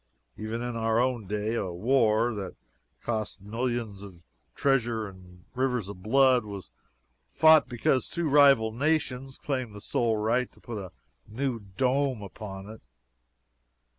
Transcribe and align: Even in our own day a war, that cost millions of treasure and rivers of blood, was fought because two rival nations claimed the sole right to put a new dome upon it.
Even 0.35 0.63
in 0.63 0.75
our 0.75 0.99
own 0.99 1.27
day 1.27 1.53
a 1.53 1.67
war, 1.71 2.33
that 2.33 2.55
cost 3.03 3.39
millions 3.39 4.01
of 4.01 4.23
treasure 4.55 5.05
and 5.07 5.45
rivers 5.53 5.87
of 5.89 6.01
blood, 6.01 6.43
was 6.43 6.71
fought 7.29 7.69
because 7.69 8.07
two 8.09 8.27
rival 8.27 8.71
nations 8.71 9.37
claimed 9.37 9.75
the 9.75 9.79
sole 9.79 10.17
right 10.17 10.51
to 10.53 10.59
put 10.59 10.79
a 10.83 10.91
new 11.27 11.59
dome 11.59 12.23
upon 12.23 12.67
it. 12.67 12.81